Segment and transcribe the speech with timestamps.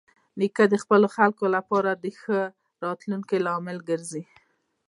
[0.39, 2.39] نیکه د خپلو خلکو لپاره د ښه
[2.85, 4.23] راتلونکي لامل ګرځي.